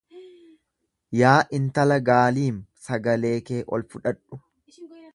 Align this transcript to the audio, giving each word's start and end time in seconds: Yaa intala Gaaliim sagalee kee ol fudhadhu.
Yaa 1.17 1.33
intala 1.59 1.99
Gaaliim 2.09 2.59
sagalee 2.89 3.37
kee 3.51 3.63
ol 3.79 3.89
fudhadhu. 3.93 4.43